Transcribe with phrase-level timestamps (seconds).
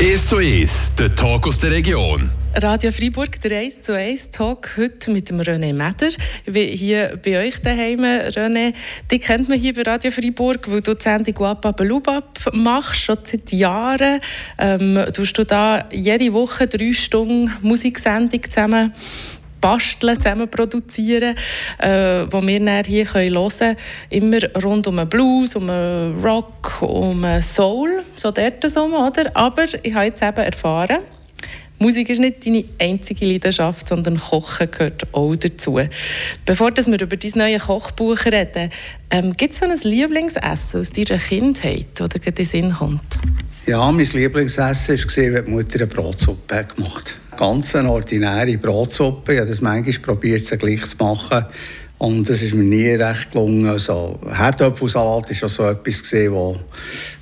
[0.00, 2.30] 1 zu 1, der Talk aus der Region.
[2.54, 6.08] Radio Freiburg, der 1 zu 1 Talk, heute mit dem René Meder.
[6.46, 8.72] Bin hier bei euch daheim, René.
[9.10, 13.18] Dich kennt man hier bei Radio Freiburg, weil du die Sendung «Wappa Belubab» machst, schon
[13.24, 14.20] seit Jahren.
[14.56, 18.94] Ähm, tust du da jede Woche drei Stunden Musiksendung zusammen
[19.60, 21.34] basteln, zusammen produzieren,
[21.78, 23.76] äh, wo wir dann hier hören können.
[24.10, 29.30] Immer rund um einen Blues, um einen Rock, um einen Soul, so dort so, oder?
[29.34, 30.98] Aber ich habe jetzt eben erfahren,
[31.82, 35.80] Musik ist nicht deine einzige Leidenschaft, sondern Kochen gehört auch dazu.
[36.44, 38.68] Bevor wir über dein neues Kochbuch reden,
[39.10, 43.18] ähm, gibt es so ein Lieblingsessen aus deiner Kindheit, das dir in den Sinn kommt?
[43.66, 47.29] Ja, mein Lieblingsessen war, wenn die Mutter eine Brotsuppe gemacht hat.
[47.40, 49.32] Ganz eine ordinäre Brotsuppe.
[49.32, 51.46] Ich habe das manchmal probiert, sie gleich zu machen.
[51.96, 53.66] Und das ist mir nie recht gelungen.
[53.66, 56.60] Also, Herdöpfelsalat war schon so etwas, gewesen, wo,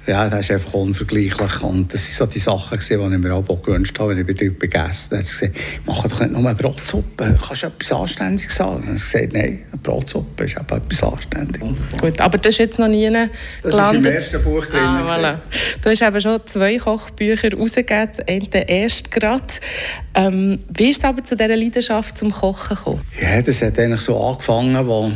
[0.08, 1.62] ja, das ist einfach unvergleichlich.
[1.62, 4.26] Und das waren so die Sachen, gewesen, die ich mir auch gewünscht habe, wenn ich
[4.26, 5.22] bei dir gegessen habe.
[5.22, 8.88] gesagt, mach doch nicht nur eine Brotsuppe, kannst du etwas Anständiges sagen?
[8.88, 11.68] Und ich gesagt, nein, eine Brotsuppe ist eben etwas Anständiges.
[12.00, 13.30] Gut, aber das ist jetzt noch nie gelandet.
[13.62, 14.80] Das ist im ersten Buch drin.
[14.80, 15.34] Ah, voilà.
[15.82, 19.44] Du hast eben schon zwei Kochbücher rausgegeben, das eine erst gerade.
[20.14, 23.02] Ähm, wie ist es aber zu dieser Leidenschaft zum Kochen gekommen?
[23.20, 25.12] Ja, das hat eigentlich so angefangen, wo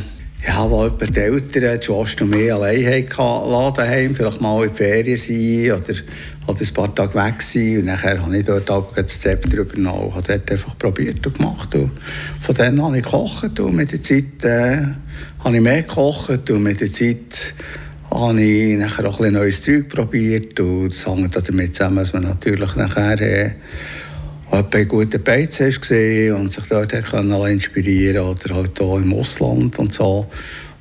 [0.47, 4.77] ja, wo die Eltern, die Schwester und mich allein hatten, daheim, vielleicht mal in die
[4.77, 6.01] Ferien sein oder,
[6.49, 7.79] oder ein paar Tage weg sein.
[7.79, 11.39] Und nachher habe ich dort auch das Zepter übernommen und habe dort einfach probiert und
[11.39, 11.75] gemacht.
[11.77, 11.93] Und
[12.41, 14.79] von dann habe ich gekocht und mit der Zeit äh,
[15.45, 17.55] habe ich mehr gekocht und mit der Zeit
[18.11, 22.25] habe ich nachher auch ein neues Zeug probiert und das hängt damit zusammen, dass man
[22.25, 23.51] natürlich nachher äh,
[24.53, 29.79] auch bei guten Beizen gesehen und sich dort können inspirieren oder halt auch im Ausland
[29.79, 30.27] und so.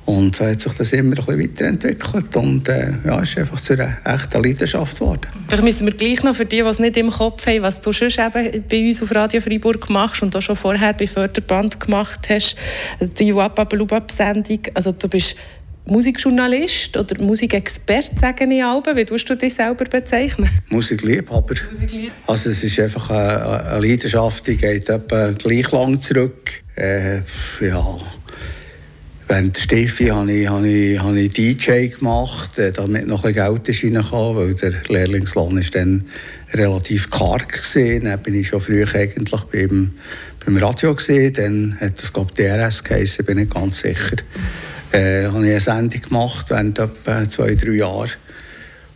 [0.04, 3.74] Und so hat sich das immer ein bisschen weiterentwickelt und äh, ja, ist einfach zu
[3.74, 5.28] einer echten Leidenschaft geworden.
[5.46, 7.92] Vielleicht müssen wir gleich noch für die, die es nicht im Kopf haben, was du
[7.92, 12.28] schon eben bei uns auf Radio Freiburg machst und auch schon vorher bei Förderband gemacht
[12.28, 12.56] hast,
[13.00, 14.60] die Wappa-Belubab-Sendung.
[14.74, 15.36] Also du bist
[15.84, 18.84] Musikjournalist oder Musikexperte, sagen ich auch.
[18.94, 20.48] Wie tust du dich selber bezeichnen?
[20.68, 21.54] Musikliebhaber.
[21.72, 22.12] Musiklieb.
[22.26, 26.62] Also es ist einfach eine, eine Leidenschaft, die geht etwa gleich lang zurück.
[26.76, 27.18] Äh,
[27.60, 27.98] ja.
[29.26, 33.32] Während der Steffi habe ich, habe ich, habe ich DJ gemacht, äh, damit noch ein
[33.62, 36.04] bisschen Geld reinkam, weil der Lehrlingslohn ist dann
[36.52, 38.00] relativ karg war.
[38.00, 39.94] Dann bin ich schon früh eigentlich beim,
[40.44, 41.32] beim Radio gesehen.
[41.32, 44.16] Dann hat das glaube ich DRS geheißen, bin ich ganz sicher
[44.92, 48.10] äh, habe ich eine Sendung gemacht während etwa zwei, drei Jahren.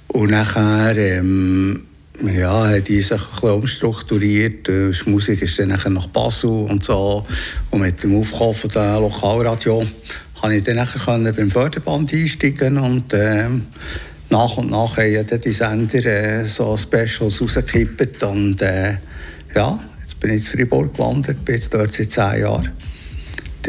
[0.09, 1.85] Und nachher ähm,
[2.25, 4.69] ja, hat die sich ein bisschen umstrukturiert.
[4.69, 7.27] Die Musik ist dann nachher nach Basel und so.
[7.71, 9.87] Und mit dem Aufkommen von der Lokalradio
[10.41, 13.67] konnte ich dann nachher beim Förderband einsteigen und ähm,
[14.31, 18.97] nach und nach haben die Sender äh, so Specials rausgekippt und äh,
[19.55, 22.73] ja, jetzt bin ich in Freiburg gelandet, bin jetzt dort seit zehn Jahren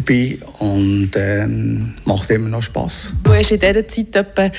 [0.07, 3.11] dabei und ähm, macht immer noch Spass.
[3.23, 4.51] Du hast in dieser Zeit etwa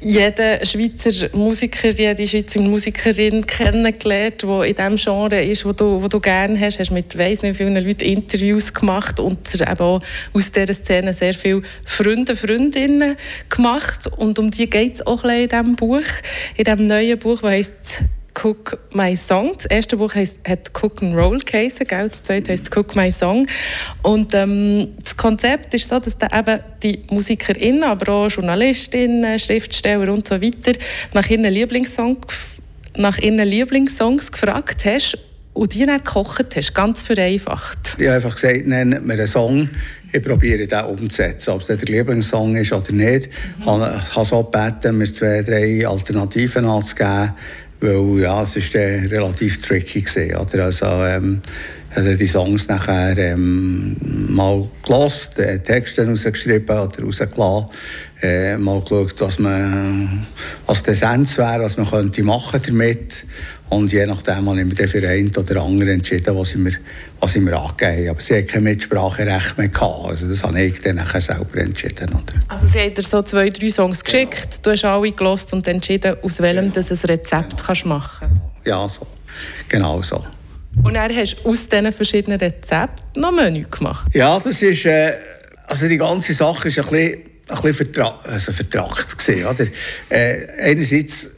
[0.00, 6.08] jeden Schweizer Musiker, jede Schweizer Musikerin kennengelernt, die in dem Genre ist, wo du, wo
[6.08, 6.76] du gerne hast.
[6.76, 10.00] Du hast mit weiss nicht vielen Leuten Interviews gemacht und eben auch
[10.32, 13.16] aus dieser Szene sehr viele Freunde, Freundinnen
[13.48, 14.08] gemacht.
[14.16, 16.02] Und um die geht es auch in diesem Buch,
[16.56, 18.02] in diesem neuen Buch, das heisst
[18.42, 19.52] Cook My Song.
[19.56, 23.46] Das erste Buch heisst, hat Cook and Roll geheißen, das zweite heisst Cook My Song.
[24.02, 30.12] Und ähm, das Konzept ist so, dass da eben die MusikerInnen, aber auch JournalistInnen, Schriftsteller
[30.12, 30.72] und so weiter
[31.14, 32.18] nach ihren, Lieblingssong,
[32.96, 35.18] nach ihren Lieblingssongs gefragt hast
[35.54, 37.96] und die dann gekocht hast, ganz vereinfacht.
[37.98, 39.70] Ich habe einfach gesagt, nennt mir einen Song,
[40.12, 41.50] ich probiere den umzusetzen.
[41.50, 43.28] Ob es der Lieblingssong ist oder nicht.
[43.58, 43.62] Mhm.
[43.62, 47.32] Ich habe so gebeten, mir zwei, drei Alternativen anzugeben
[47.86, 50.64] weil ja, es ist äh, relativ tricky gewesen, oder?
[50.64, 51.42] Also, ähm,
[51.96, 53.96] hat die Songs nachher ähm,
[54.28, 57.68] mal gelost, äh, Texte rausgeschrieben oder rausgelassen,
[58.22, 60.26] äh, mal geschaut, was, man,
[60.66, 63.24] was der Essenz wäre, was man könnte machen damit
[63.68, 66.74] und je nachdem habe ich mich für einen oder anderen entschieden, was ich mir,
[67.18, 68.10] was ich mir angegeben habe.
[68.10, 70.04] Aber sie hat kein Mitspracherecht mehr gehabt.
[70.06, 72.10] Also das habe ich dann nachher selber entschieden.
[72.10, 72.34] Oder?
[72.48, 74.62] Also sie hat dir so zwei, drei Songs geschickt, genau.
[74.62, 76.86] du hast alle gelost und entschieden, aus welchem genau.
[76.86, 78.66] du ein Rezept kannst machen kannst.
[78.66, 79.06] Ja, so.
[79.68, 80.24] Genau so.
[80.84, 84.06] Und dann hast du aus diesen verschiedenen Rezepten noch Menü gemacht?
[84.14, 84.84] Ja, das ist...
[84.86, 85.14] Äh,
[85.66, 89.66] also die ganze Sache ist ein bisschen, ein bisschen vertra also vertragt gewesen, oder?
[90.08, 91.30] Äh, einerseits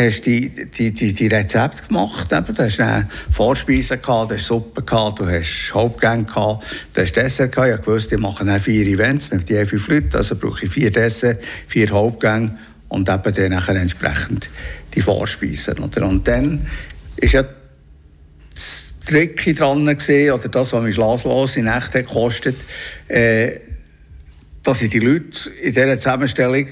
[0.00, 2.32] hast die, die, die, die Rezepte gemacht.
[2.32, 2.54] Eben.
[2.54, 7.16] Du hast eine Vorspeise gehabt, du hast Suppe gehabt, du hast Hauptgänge gehabt, du hast
[7.16, 7.80] Dessert gehabt.
[7.80, 10.90] Ich wusste, ich mache dann vier Events mit je fünf Leuten, also brauche ich vier
[10.90, 12.58] Dessert, vier Hauptgänge
[12.88, 14.50] und eben dann nachher entsprechend
[14.94, 15.78] die Vorspeisen.
[15.78, 16.06] Oder?
[16.06, 16.66] Und dann
[17.16, 17.44] ist ja
[18.54, 22.56] das Tricky dran gesehen, oder das, was mich schlaflose Nächte gekostet
[23.08, 23.60] äh,
[24.64, 26.66] dass ich die Leute in dieser Zusammenstellung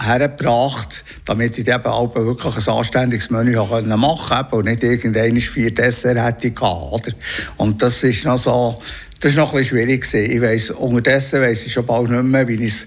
[0.00, 5.38] hergebracht habe, damit ich eben auch wirklich ein anständiges Menü machen konnte und nicht irgendeine
[5.40, 7.14] vier Dessert hätte gehabt?
[7.58, 8.74] Und das ist noch so,
[9.20, 10.30] das ist noch ein schwierig gewesen.
[10.30, 12.86] Ich weiss, unterdessen weiss ich schon bald nicht mehr, wie ich es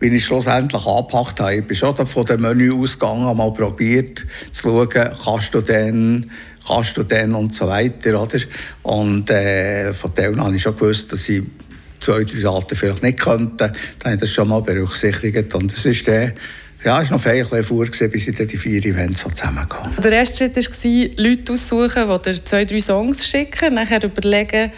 [0.00, 1.56] wie ich schlussendlich angepackt habe.
[1.56, 6.30] Ich bin schon von dem Menü ausgegangen, mal probiert zu schauen, kannst du denn,
[6.66, 8.38] kannst du denn und so weiter, oder?
[8.84, 11.42] Und äh, von dem habe ich schon gewusst, dass ich
[12.00, 13.56] zwei, drei Sachen vielleicht nicht könnte.
[13.56, 13.72] Dann
[14.04, 15.54] habe ich das schon mal berücksichtigt.
[15.54, 16.32] Und das ist der,
[16.84, 19.92] ja, es war noch feierlich vor, bis ich die vier Events so zusammenkam.
[20.02, 24.70] Der erste Schritt war, Leute aussuchen, die dir zwei, drei Songs schicken, nachher überlegen,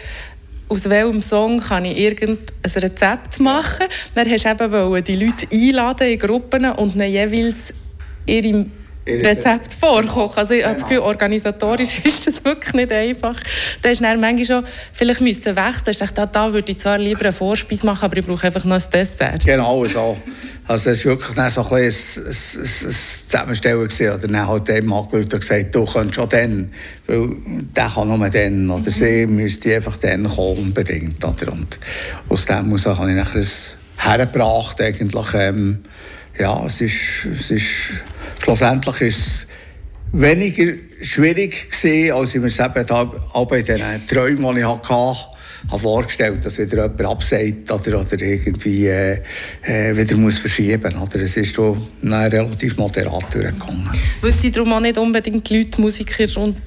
[0.67, 3.87] aus welchem Song kann ich irgendein Rezept machen.
[4.15, 7.73] Dann hast du eben die Leute einladen in Gruppen und ihnen jeweils
[8.25, 8.65] ihre
[9.19, 10.37] Rezept vorkochen.
[10.37, 13.35] Also ich habe das Gefühl, organisatorisch ist das wirklich nicht einfach.
[13.81, 15.91] Da hast du dann manchmal schon vielleicht müssen wechseln.
[15.91, 18.75] Ich dachte, da würde ich zwar lieber eine Vorspeise machen, aber ich brauche einfach noch
[18.75, 19.45] ein Dessert.
[19.45, 20.17] Genau so.
[20.67, 22.95] Also es war wirklich dann so ein, ein, ein, ein
[23.29, 23.83] Zusammenstellen.
[23.83, 24.09] Gewesen.
[24.09, 26.71] Oder dann hat dem angerufen und gesagt, du kannst schon dann,
[27.07, 27.29] weil
[27.75, 28.69] der kann nur dann.
[28.69, 28.91] Oder mhm.
[28.91, 31.23] sie müsste einfach dann kommen, unbedingt.
[31.23, 31.51] Oder?
[31.51, 31.79] Und
[32.29, 33.43] aus dem muss habe ich nachher
[33.97, 35.79] hergebracht, eigentlich, ähm,
[36.39, 37.69] ja, es ist, es ist
[38.41, 39.47] schlussendlich ist es
[40.11, 43.11] weniger schwierig gewesen, als ich mir es eben da,
[43.55, 44.93] in den Träumen, die ich hatte,
[45.69, 49.21] habe vorgestellt, dass wieder jemand absagt oder, oder irgendwie äh,
[49.63, 51.09] äh, wieder muss verschieben muss.
[51.13, 53.89] Es ist relativ moderat durchgegangen.
[54.21, 56.57] Weil sie darum auch nicht unbedingt die Leute, Musiker und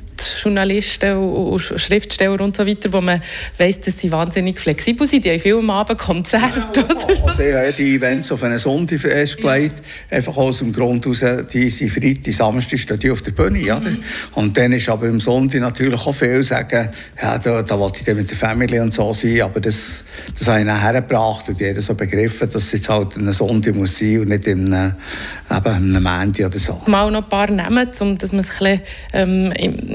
[0.43, 3.21] Journalisten und Schriftsteller und so weiter, wo man
[3.59, 5.25] weiss, dass sie wahnsinnig flexibel sind.
[5.25, 6.81] Die haben viel am Abend Konzerte.
[6.81, 9.77] Ja, also ich habe die Events auf einen Sonntag festgelegt,
[10.11, 10.17] ja.
[10.17, 13.59] einfach aus dem Grund heraus, die sind Freitag, Samstag stehen die auf der Bühne.
[13.59, 13.65] Mhm.
[13.65, 13.91] Oder?
[14.35, 16.91] Und dann ist aber am Sonntag natürlich auch viel sagen,
[17.21, 20.05] ja, da, da wollte ich dann mit der Familie und so sein, aber das,
[20.39, 23.75] das habe ich dann hergebracht und jeder so begriffen, dass es jetzt halt ein Sonntag
[23.75, 24.95] muss sein und nicht in einem,
[25.51, 26.81] eben einem Montag oder so.
[26.87, 28.81] Mal noch ein paar nehmen, um dass man es ein bisschen,
[29.13, 29.53] ähm,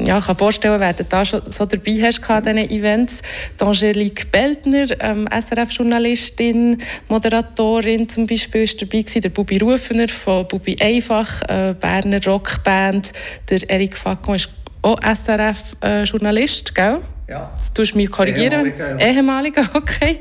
[0.09, 3.21] ja, kann vorstellen, wer du da schon so dabei hast an diesen Events.
[3.59, 6.79] Die Angelique Beltner, ähm, SRF-Journalistin,
[7.09, 9.21] Moderatorin zum Beispiel, ist dabei gewesen.
[9.21, 13.11] Der Bubi Rufener von Bubi Einfach, äh, Berner Rockband.
[13.51, 14.49] Der Eric Facon ist
[14.81, 17.01] auch SRF-Journalist, gell?
[17.27, 17.51] Ja.
[17.55, 18.73] Das tust du mich korrigieren.
[18.99, 19.69] Ehemaliger, ja.
[19.75, 20.19] okay.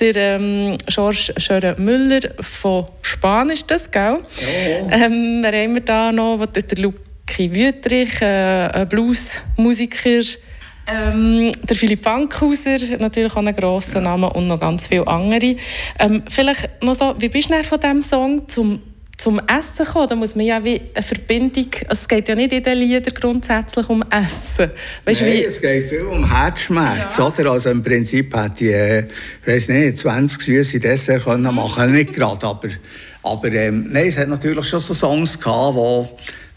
[0.00, 4.18] Der ähm, Georges Schöre Müller von Spanisch, das, gell?
[4.40, 4.96] Ja.
[4.96, 6.46] Ähm, wer haben wir da noch?
[6.46, 7.05] Der Luke
[7.36, 10.22] Ki Wüttrich, äh, ein Bluesmusiker.
[10.88, 15.56] Ähm, der Philipp Bankhauser, natürlich auch ein grosser Name und noch ganz viele andere.
[15.98, 18.80] Ähm, vielleicht noch so, wie bist du von diesem Song zum,
[19.18, 20.08] zum Essen gekommen?
[20.08, 23.12] Da muss man ja wie eine Verbindung, also es geht ja nicht in den Liedern
[23.12, 24.70] grundsätzlich um Essen.
[25.04, 25.44] Weißt, Nein, wie...
[25.44, 27.26] es geht viel um Herzschmerz, ja.
[27.26, 27.50] oder?
[27.50, 29.04] Also im Prinzip hätte ich, äh,
[29.44, 32.68] weiß nicht, 20 süße Dessert können machen, nicht gerade, aber,
[33.24, 36.08] aber ähm, nein, es hat natürlich schon so Songs gehabt, wo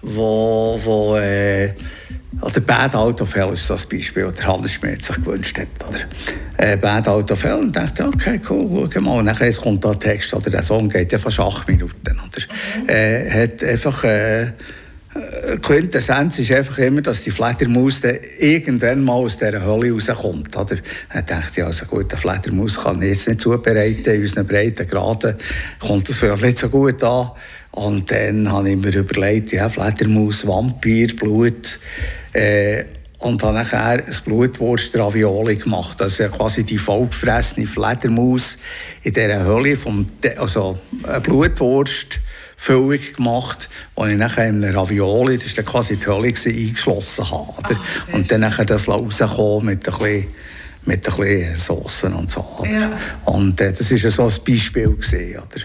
[0.02, 1.74] wo, wo äh,
[2.42, 5.68] oder Bad Out of Hell ist ein Beispiel, oder Hannes Schmidt sich gewünscht hat.
[5.88, 6.00] Oder,
[6.58, 9.20] äh, Bad Out of Hell und dachte, okay, cool, schau mal.
[9.20, 11.94] Und dann kommt da Text, oder der Song geht ja fast acht Minuten.
[12.06, 14.52] Oder, äh, hat einfach, äh,
[15.62, 18.02] Quintessenz ist einfach immer, dass die Fledermaus
[18.40, 20.56] irgendwann mal aus dieser Hölle rauskommt.
[20.56, 20.78] Oder?
[21.12, 24.88] Dann dachte ich, also gut, eine Fledermaus kann ich jetzt nicht zubereiten, in unseren breiten
[24.88, 25.36] Graden
[25.80, 27.32] kommt das vielleicht nicht so gut an.
[27.72, 31.80] Und dann habe ich mir überlegt, ja, Fledermaus, Vampir, Blut.
[32.34, 32.86] Äh,
[33.20, 36.02] und habe nachher ein Blutwurst-Ravioli gemacht.
[36.02, 38.58] Also quasi die vollgefressene Fledermaus
[39.04, 42.20] in dieser Hölle, vom, also eine Blutwurst,
[42.56, 47.76] Füllung gemacht, wo ich nachher in einem Ravioli, das war quasi die Hölle, eingeschlossen habe.
[47.76, 47.80] Ah,
[48.12, 50.28] und dann nachher das rauskommen mit ein bisschen
[50.86, 52.66] mit ein bisschen Soßen und so.
[52.70, 52.98] Ja.
[53.26, 54.90] Und äh, das war so ein Beispiel.
[54.90, 55.62] Gewesen, oder?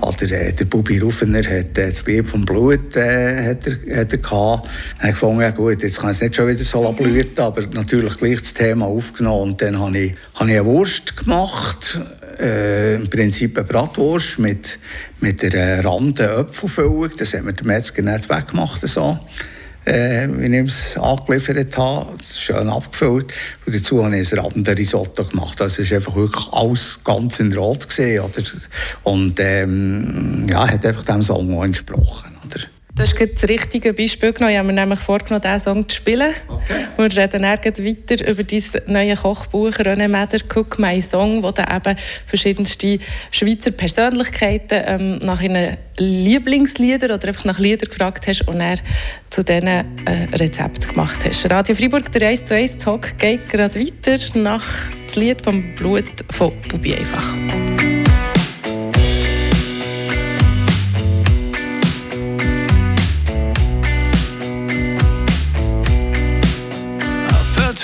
[0.00, 4.12] Oder äh, der Bubi Rufener hat äh, das Lied vom Blut äh, hat er, hat
[4.12, 4.68] er gehabt.
[4.98, 8.16] Er hat gefunden, ja gut, jetzt kann es nicht schon wieder so blüten, aber natürlich
[8.18, 9.52] gleich das Thema aufgenommen.
[9.52, 12.00] Und dann habe ich, hab ich eine Wurst gemacht,
[12.38, 14.78] äh, im Prinzip eine Bratwurst mit,
[15.20, 17.10] mit einer Rande Apfelfüllung.
[17.16, 18.86] Das hat mir der Metzger nicht weggemacht.
[18.86, 19.18] So
[19.84, 22.16] äh, wie ich es angeliefert habe.
[22.22, 23.32] Schön abgefüllt.
[23.66, 25.60] Und dazu habe ich ein Radender Risotto gemacht.
[25.60, 27.88] Also es war einfach wirklich alles ganz in Rot.
[27.88, 28.42] Gewesen, oder?
[29.02, 32.33] Und ähm, ja, hat einfach dem Song entsprochen.
[32.96, 34.52] Du hast das richtige Beispiel genommen.
[34.52, 36.32] Ich habe mir nämlich vorgenommen, diesen Song zu spielen.
[36.46, 36.86] Okay.
[36.96, 41.62] Wir reden dann weiter über dein neues Kochbuch «René Meder Cook My Song», wo du
[41.62, 43.00] eben verschiedenste
[43.32, 48.76] Schweizer Persönlichkeiten ähm, nach ihren Lieblingsliedern oder einfach nach Liedern gefragt hast und er
[49.28, 49.82] zu diesen äh,
[50.32, 51.50] Rezept gemacht hast.
[51.50, 54.64] Radio Freiburg, der 1 zu 1 Talk geht gerade weiter nach
[55.12, 57.34] dem Lied vom Blut von Bubi einfach.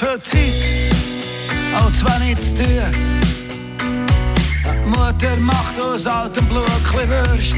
[0.00, 0.94] Für Zeit,
[1.74, 3.20] als wenn ich zu tun.
[4.86, 6.66] Mutter macht aus altem Blut
[6.98, 7.54] ein Würst.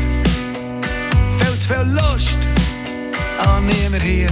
[1.38, 2.38] Viel zu viel Lust
[3.46, 4.30] an niemand hier.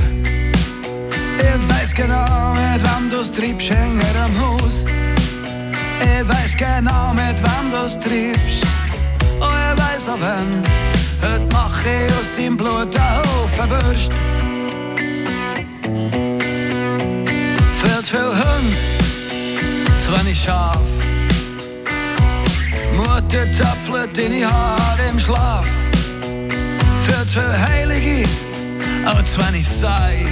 [1.38, 4.84] Ich weiß genau, mit wem du es hänger am Haus.
[6.00, 7.94] Ich weiß genau, mit wem du es.
[7.94, 10.64] Und ich weiß auch wenn,
[11.22, 14.12] heute mach ich aus deinem Blut einen Haufen Würst.
[18.10, 18.76] Viel Hund,
[20.04, 20.80] zu wenig Schaf.
[22.92, 25.68] Mutter zapfelt deine Haare im Schlaf.
[27.04, 28.28] Zu viel Heilige,
[29.06, 30.26] auch zu wenig sei.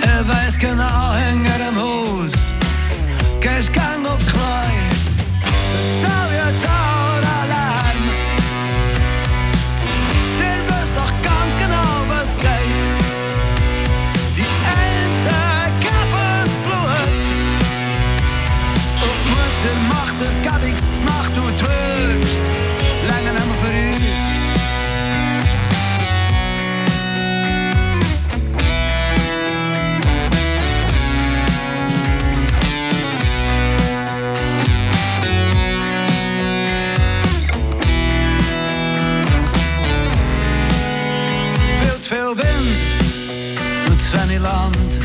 [0.00, 2.54] Er weiß genau, hänger im Haus.
[3.42, 3.70] Gehst
[44.52, 45.00] Land.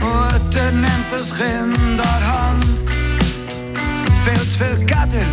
[0.00, 2.66] Mutter nennt das Kind an Hand.
[4.24, 5.28] Viel zu viel Gatter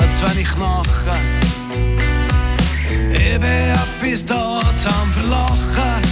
[0.00, 1.22] und zu wenig Knochen.
[3.12, 6.09] Ich bin etwas da zum Verlachen.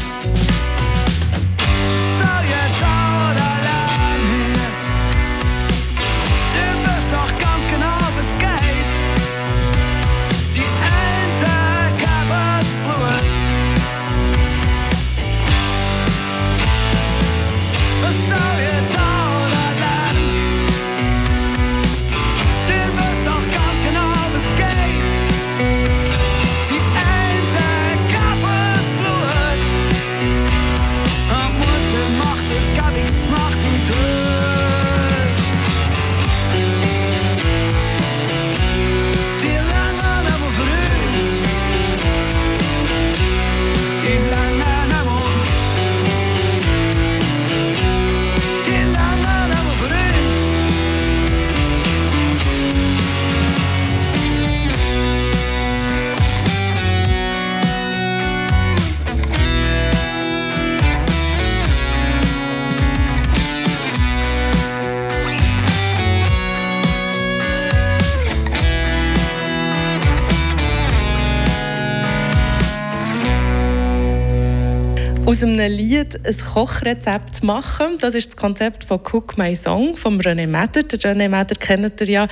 [75.29, 77.99] Aus einem Lied ein Kochrezept zu machen.
[78.01, 80.85] Das ist das Konzept von Cook My Song von René Meder.
[80.85, 82.29] Der René Meder kennt ihr ja,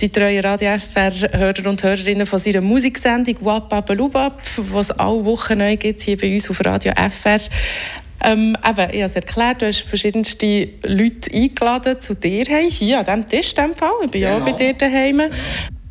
[0.00, 5.76] die treuen Radio FR-Hörer und Hörerinnen von seiner Musiksendung «Wap Lubab», was alle Wochen neu
[5.76, 7.38] gibt hier bei uns auf Radio FR.
[8.24, 13.04] Ähm, eben, ich habe es erklärt, du hast verschiedenste Leute eingeladen zu dir hier an
[13.04, 13.54] diesem Tisch.
[13.56, 13.92] In dem Fall.
[14.06, 15.22] Ich bin ja auch bei dir daheim.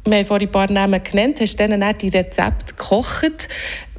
[0.05, 3.47] Wir haben vorhin ein paar Namen genannt, hast denen auch die Rezepte gekocht.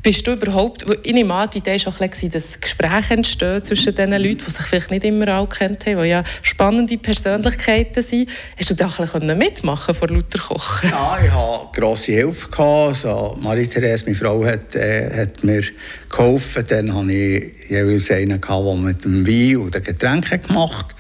[0.03, 3.63] Bist du überhaupt, ich nehme an, die Idee war auch ein bisschen, dass Gespräche entstehen
[3.63, 8.03] zwischen diesen Leuten, die sich vielleicht nicht immer alle kennt haben, die ja spannende Persönlichkeiten
[8.03, 8.31] sind.
[8.59, 10.89] Hast du da ein bisschen mitmachen vor lauter Kochen?
[10.89, 12.49] Ja, ich hatte grosse Hilfe.
[12.59, 15.63] Also Marie-Therese, meine Frau, hat, äh, hat mir
[16.09, 16.65] geholfen.
[16.67, 20.97] Dann hatte ich jeweils einen, der mit dem Wein und den Getränken gemacht hat.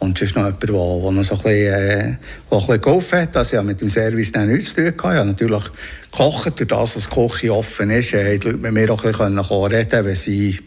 [0.00, 3.36] Und es ist noch jemand, der, noch so ein bisschen, äh, ein bisschen geholfen hat.
[3.36, 5.14] Also ich habe mit dem Service dann nichts zu tun gehabt.
[5.14, 5.64] Ich habe natürlich
[6.10, 9.12] gekocht, durch das, dass die Küche offen ist, äh, die Leute mit mir auch ein
[9.12, 10.58] bisschen kommen reden wenn sie,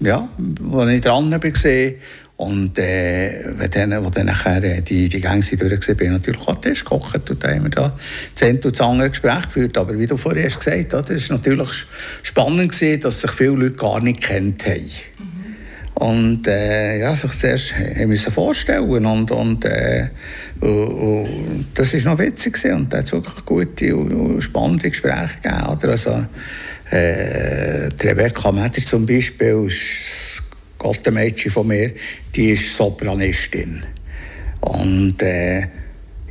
[0.00, 0.28] ja,
[0.60, 1.40] wo ich dran war.
[2.36, 6.12] Und äh, wenn dann, wo dann nachher äh, die, die Gänge durch waren, bin ich
[6.12, 7.96] natürlich auch Tisch gekocht und dann haben wir da
[8.34, 9.78] das eine und das andere Gespräch geführt.
[9.78, 11.86] Aber wie du vorhin hast gesagt hast, es war natürlich
[12.24, 14.90] spannend, gewesen, dass sich viele Leute gar nicht kennt haben.
[16.02, 20.08] Und äh, ja, sich zuerst haben müssen vorstellen und, und, äh,
[20.60, 22.76] und, und das war noch witzig gewesen.
[22.76, 25.66] und da hat es wirklich gute und, spannende Gespräche gegeben.
[25.68, 25.88] Oder?
[25.90, 26.26] Also,
[26.92, 30.42] Äh, Rebecca Meder zum Beispiel ist
[30.76, 31.92] Gottemädchen von mir,
[32.34, 33.82] die ist Sopranistin.
[34.60, 35.68] Und äh,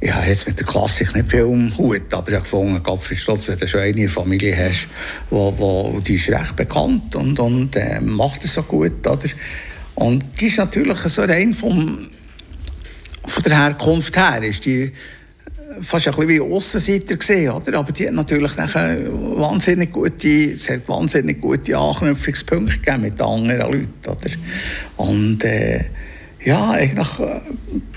[0.04, 3.22] ich habe jetzt mit der Klassik nicht viel um Hut, aber ich habe gefunden, Gottfried
[3.28, 4.88] wenn du schon eine Familie hast,
[5.30, 9.30] wo, wo, die ist recht bekannt und, und äh, macht es so gut, oder?
[9.94, 12.10] Und die ist natürlich so rein vom,
[13.26, 14.92] von der Herkunft her, ist die
[15.82, 17.78] fast ein bisschen wie Aussenseiter gesehen, oder?
[17.78, 23.72] Aber die hat natürlich nachher wahnsinnig gute, es hat wahnsinnig gute Anknüpfungspunkte gegeben mit anderen
[23.72, 24.32] Leuten, oder?
[24.98, 25.86] Und äh,
[26.44, 27.42] ja, eigentlich äh,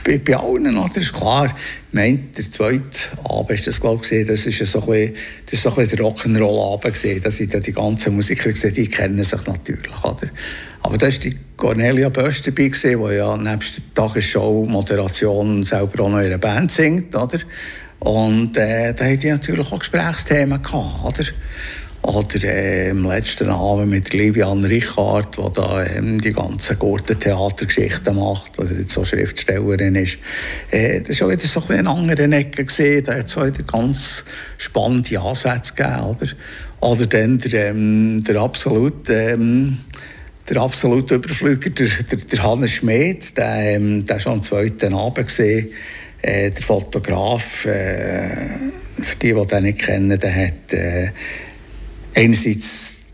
[0.04, 0.96] bei, bei allen, oder?
[0.96, 1.50] Ist klar,
[1.92, 2.82] mein, der zweite
[3.24, 5.14] Abend ist das, glaube ich, das ist so ein bisschen,
[5.52, 10.04] so ein bisschen der Rock'n'Roll-Abend da sind die ganzen Musiker gesehen, die kennen sich natürlich,
[10.04, 10.28] oder?
[10.82, 16.10] Aber da war die Cornelia Bösch dabei, gewesen, die ja nebst der Tagesschau-Moderation selber auch
[16.10, 17.38] noch einer Band singt, oder?
[18.00, 21.24] Und äh, da hatten die natürlich auch Gesprächsthemen gehabt, oder?
[22.04, 28.72] Oder äh, letzten Abend mit Livian Richard, die da ähm, die ganzen Gurtentheatergeschichten macht, oder
[28.72, 30.18] jetzt so Schriftstellerin ist.
[30.70, 33.04] Äh, das war wieder so ein bisschen eine Ecke gesehen.
[33.04, 34.22] Da hat es wieder ganz
[34.58, 36.26] spannende Ansätze gegeben, oder?
[36.80, 39.78] Oder dann der, ähm, der absolut, ähm,
[40.46, 45.26] der absolute Überflüger, der, der, der Hannes Schmid, der, ähm, der schon am zweiten Abend
[45.26, 45.70] gesehen,
[46.20, 48.36] äh, der Fotograf, äh,
[48.98, 51.08] für die, die den nicht kennen, der hat äh,
[52.14, 53.04] einerseits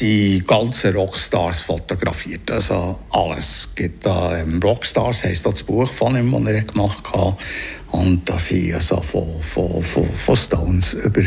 [0.00, 3.68] die ganzen Rockstars fotografiert, also alles.
[3.68, 7.36] Es gibt da ähm, Rockstars, heisst das Buch von ihm, das er gemacht hat.
[7.92, 11.22] Und da sind also von, von, von, von Stones über,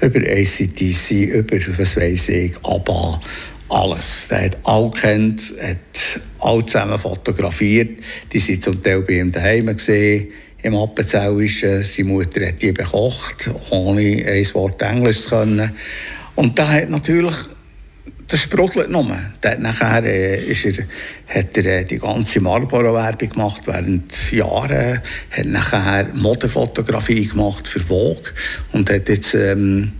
[0.00, 3.20] über ACDC, über, was weiß ich, ABBA,
[3.68, 4.28] alles.
[4.30, 8.02] Der hat alle kennt, hat alle zusammen fotografiert.
[8.32, 10.28] Die sind zum Teil bei ihm daheim gesehen
[10.62, 11.84] im Appenzellischen.
[11.84, 15.76] Seine Mutter hat die bekocht, ohne ein Wort Englisch zu können.
[16.38, 17.34] Und da hat natürlich,
[18.28, 19.10] das sprudelt nur.
[19.40, 20.84] Dann nachher äh, ist er,
[21.26, 25.00] hat er die ganze Marlboro-Werbung gemacht während Jahren,
[25.32, 28.30] hat nachher Modefotografie gemacht für Vogue
[28.70, 29.94] und hat jetzt ähm,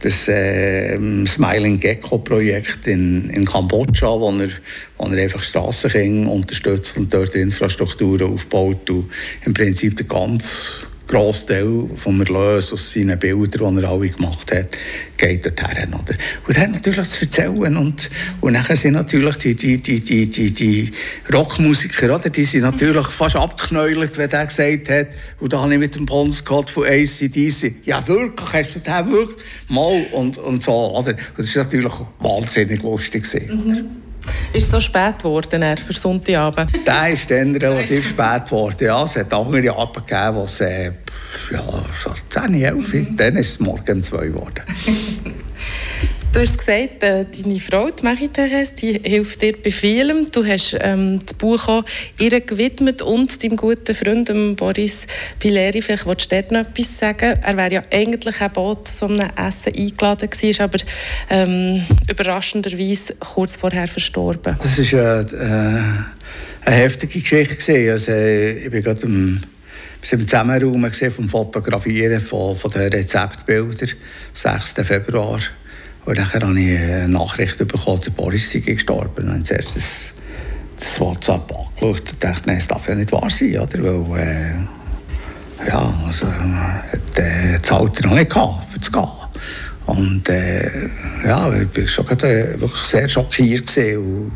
[0.00, 4.48] das äh, Smiling Gecko Projekt in, Kambodscha, wo er,
[4.96, 9.10] wo er einfach Strassenkinder unterstützt und dort Infrastrukturen aufbaut und
[9.44, 14.68] im Prinzip der ganz Großteil vom Erlös aus seinen Bildern, die er alle gemacht hat,
[15.16, 15.92] geht dorthin.
[15.92, 16.14] Oder?
[16.46, 17.76] Und er hat natürlich zu erzählen.
[17.76, 20.92] Und, und nachher sind natürlich die, die, die, die, die, die
[21.32, 22.30] Rockmusiker, oder?
[22.30, 25.08] die sind natürlich fast abgeknäult, wenn er gesagt hat,
[25.40, 29.12] und da habe ich mit dem Pons gehabt von ACDC, ja wirklich, hast du den
[29.12, 29.38] wirklich?
[29.68, 30.96] Mal und, und so.
[30.96, 31.16] Oder?
[31.36, 33.24] Das war natürlich wahnsinnig lustig.
[33.48, 34.03] Mhm.
[34.52, 36.70] Ist es so spät geworden für Sonntagabend?
[36.86, 38.84] Der ist dann relativ spät geworden.
[38.84, 40.92] Ja, es hat andere Abend gegeben, wo es äh,
[41.50, 41.62] ja,
[42.02, 43.16] so 10, 11 mhm.
[43.16, 44.62] Dann ist es morgen um 2 geworden.
[46.34, 50.32] Du hast gesagt, äh, deine Frau, die Marie-Therese, die hilft dir bei vielem.
[50.32, 51.84] Du hast ähm, das Buch auch
[52.18, 55.06] ihr gewidmet und deinem guten Freund Boris
[55.38, 55.80] Pileri.
[55.80, 57.38] Vielleicht willst du dort noch etwas sagen.
[57.40, 60.78] Er wäre ja eigentlich auch zu so einem Essen eingeladen gewesen, aber
[61.30, 64.56] ähm, überraschenderweise kurz vorher verstorben.
[64.60, 65.24] Das ist äh, äh,
[66.64, 67.54] eine heftige Geschichte.
[67.54, 67.90] Gewesen.
[67.90, 69.40] Also, ich bin gerade im
[70.02, 73.90] sind im Zusammenraum vom Fotografieren von, von den Rezeptbildern,
[74.34, 74.72] 6.
[74.82, 75.40] Februar.
[76.04, 79.28] Und dann habe ich eine Nachricht bekommen, der Boris sei gestorben.
[79.28, 80.14] Und zuerst das,
[80.78, 83.82] das WhatsApp angeschaut und dachte, nein, das darf ja nicht wahr sein, oder?
[83.82, 89.08] Weil, äh, ja, also, äh, das Alter noch nicht gehabt, für zu gehen.
[89.86, 90.88] Und äh,
[91.26, 94.32] ja, ich war schon gerade, wirklich sehr schockiert und,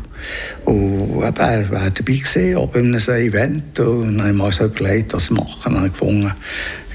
[0.65, 4.51] und eben, er war dabei gewesen, auch bei einem Event und dann habe ich mir
[4.51, 5.49] so überlegt, was machen.
[5.63, 6.31] Dann habe ich gefunden,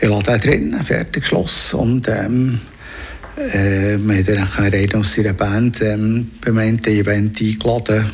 [0.00, 2.60] ich lasse den drinnen, fertig geschlossen und ähm,
[3.36, 8.10] äh, wir haben dann einen aus seiner Band ähm, beim Event eingeladen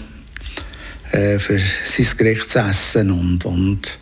[1.13, 3.99] äh, für sein Gerichtsessen und, und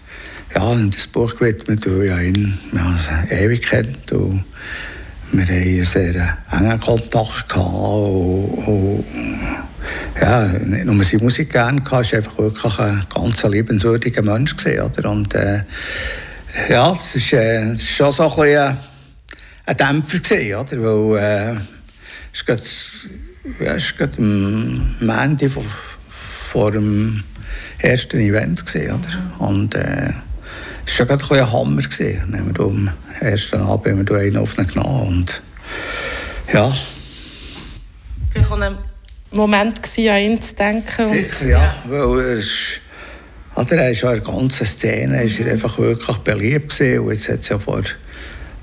[0.54, 4.44] ja, in das Buch gewidmet, weil ich ihn ja, ewig kennt und
[5.33, 9.04] wir haben einen sehr engen Kontakt gehabt und, und
[10.20, 14.83] ja, nicht nur seine Musik gerne gehabt, war einfach wirklich ein ganz liebenswürdiger Mensch gewesen,
[14.83, 15.11] oder?
[15.11, 15.62] und äh,
[16.68, 18.88] ja, es ist, äh, ist schon so ein bisschen
[19.68, 20.83] ein Dämpfer gesehen, oder?
[20.83, 21.61] Weil äh,
[22.33, 22.62] es geht,
[23.61, 25.64] ja, es geht am Ende vor,
[26.09, 27.22] vor dem
[27.78, 29.46] ersten Event gesehen, oder?
[29.46, 30.12] Und äh,
[30.87, 32.31] es war schon ein, ein Hammer gesehen.
[32.31, 35.42] Nehmen wir am ersten Abend haben wir einen aufgenommen und
[36.52, 36.72] ja.
[38.31, 38.78] Vielleicht auch ein
[39.31, 41.07] Moment gewesen, an ihn zu denken.
[41.07, 41.59] Sicher, ja.
[41.59, 41.85] ja.
[41.88, 42.81] Weil er ist,
[43.54, 47.00] oder er ist ja in der ganzen Szene ist er einfach wirklich beliebt gewesen.
[47.00, 47.83] Und jetzt hat es ja vor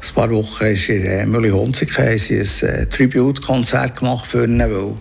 [0.02, 4.94] ein paar Wochen ist in Mülli-Hunziken ein äh, Tribute-Konzert gemacht für ihn, weil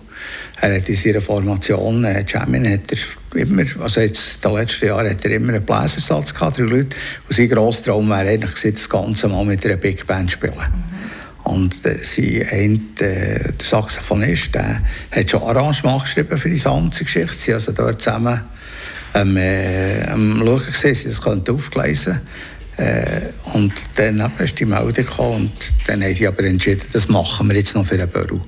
[0.61, 4.85] er hat in seiner Formation, äh, Jamin, hat er immer, also jetzt in den letzten
[4.87, 6.95] Jahren hat er immer einen Bläsersatz gehabt, drei Leute.
[7.27, 10.53] Und sein grosser Traum wäre eigentlich gewesen, das Ganze mal mit einer Big Band spielen.
[10.55, 11.51] Mhm.
[11.51, 14.81] Und äh, sein ein, äh, der Saxophonist der
[15.11, 17.37] hat schon Arrangement geschrieben für die Samtgeschichte.
[17.37, 18.41] Sie also dort zusammen
[19.13, 22.19] ähm, äh, am Schauen gesehen, sie das aufgelesen
[22.77, 23.21] äh,
[23.55, 25.51] und dann ist die Meldung gekommen und
[25.87, 28.35] dann haben die aber entschieden, das machen wir jetzt noch für ein Büro.
[28.35, 28.43] Mhm.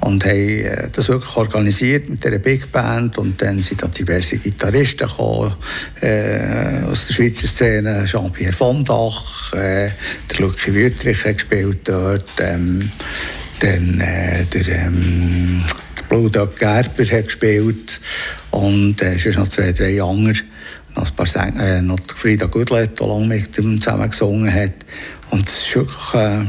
[0.00, 4.38] Und haben äh, das wirklich organisiert mit einer Big Band und dann sind da diverse
[4.38, 5.52] Gitarristen gekommen,
[6.00, 9.90] äh, aus der Schweizer Szene, Jean-Pierre Vondach, äh,
[10.30, 12.90] der Lucky Wüttrich hat gespielt dort, ähm,
[13.60, 15.62] dann äh, der, ähm,
[15.98, 18.00] der Blue Dog Gerber hat gespielt
[18.50, 20.36] und äh, sonst noch zwei, drei andere
[20.98, 24.74] noch ein paar Sänger, äh, noch Frieda Gudlet, die lange mit ihm zusammen gesungen hat.
[25.30, 26.46] Und es war wirklich äh,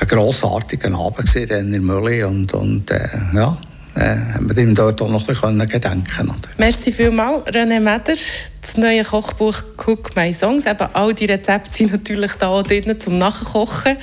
[0.00, 3.58] ein grossartiger Abend in der Mülli und, und äh, ja,
[3.94, 6.48] äh, haben wir ihm dort auch noch ein bisschen gedenken oder?
[6.58, 8.14] Merci vielmals, René Meder.
[8.60, 10.66] Das neue Kochbuch «Cook My Songs».
[10.66, 13.96] Eben all die Rezepte sind natürlich da drin zum Nachkochen.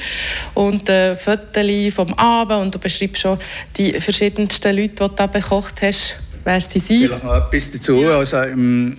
[0.56, 3.38] Und äh, Fotos vom Abend und du beschreibst schon
[3.78, 6.16] die verschiedensten Leute, die du da bekocht hast.
[6.44, 7.08] Wer sie sind.
[7.08, 8.02] Vielleicht noch etwas dazu.
[8.02, 8.18] Ja.
[8.18, 8.96] Also im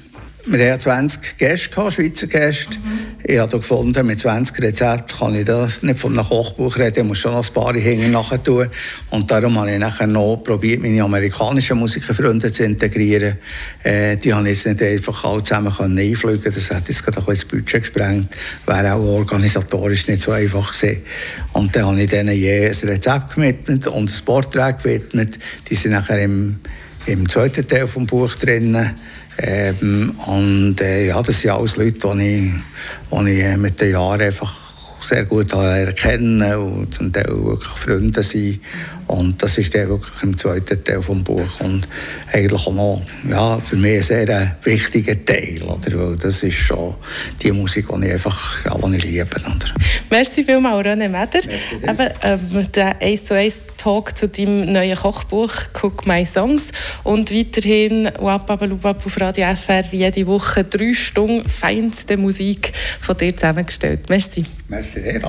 [0.50, 2.78] wir hatten 20 Gäste, gehabt, Schweizer Gäste.
[2.78, 2.98] Mhm.
[3.24, 7.04] Ich habe gefunden, mit 20 Rezepten kann ich das nicht von einem Kochbuch reden, ich
[7.04, 8.68] muss schon noch ein paar Hänge nachher tun.
[9.10, 13.38] Und darum habe ich nachher noch probiert, meine amerikanischen Musikerfreunde zu integrieren.
[13.82, 17.18] Äh, die habe ich jetzt nicht einfach alle zusammen können einfliegen Das hat jetzt gerade
[17.18, 18.36] ein bisschen das Budget gesprengt.
[18.66, 21.02] Wäre auch organisatorisch nicht so einfach gewesen.
[21.52, 25.38] Und dann habe ich denen je ein Rezept gewidmet und ein Porträt gewidmet.
[25.68, 26.60] Die sind nachher im,
[27.06, 28.76] im zweiten Teil des Buches drin.
[29.40, 32.52] Ähm, und äh, ja, das sind alles Leute, die ich,
[33.10, 34.54] die ich äh, mit den Jahren einfach
[35.00, 38.60] sehr gut erkennen und zum Teil wirklich Freunde sind.
[39.08, 41.60] Und das ist der wirklich im zweiten Teil des Buches.
[41.60, 41.88] Und
[42.32, 45.62] eigentlich auch noch ja, für mich ein sehr wichtiger Teil.
[45.62, 45.98] Oder?
[45.98, 46.94] Weil das ist schon
[47.42, 49.40] die Musik, die ich einfach ja, die ich liebe.
[49.40, 49.74] Oder?
[50.10, 51.42] Merci vielmals, René Meder.
[51.82, 56.68] Eben, ähm, der 1 zu 1 Talk zu deinem neuen Kochbuch «Cook My Songs».
[57.04, 64.08] Und weiterhin «Wapabalubab» auf Radio FR jede Woche drei Stunden feinste Musik von dir zusammengestellt.
[64.08, 64.42] Merci.
[64.68, 65.20] Merci dir,